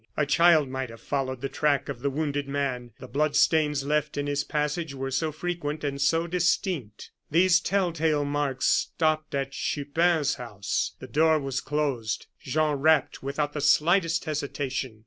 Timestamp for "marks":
8.25-8.65